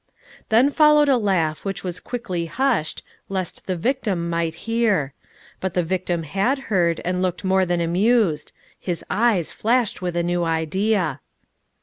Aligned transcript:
Then 0.49 0.71
followed 0.71 1.09
a 1.09 1.15
laugh 1.19 1.63
which 1.63 1.83
was 1.83 1.99
quickly 1.99 2.47
hushed, 2.47 3.03
lest 3.29 3.67
the 3.67 3.75
victim 3.77 4.31
might 4.31 4.55
hear. 4.65 5.13
But 5.59 5.75
the 5.75 5.83
victim 5.83 6.23
had 6.23 6.57
heard, 6.73 6.99
and 7.05 7.21
looked 7.21 7.43
more 7.43 7.67
than 7.67 7.81
amused; 7.81 8.51
his 8.79 9.05
eyes 9.11 9.51
flashed 9.53 10.01
with 10.01 10.17
a 10.17 10.23
new 10.23 10.43
idea. 10.43 11.19